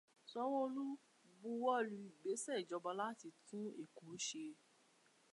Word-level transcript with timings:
Sanwó-Olu 0.31 0.85
buwọ́lu 1.41 1.95
ìgbésẹ̀ 2.07 2.61
ìjọba 2.63 2.91
láti 3.01 3.27
tún 3.45 3.63
Èkó 3.81 4.05
ṣe. 4.27 4.45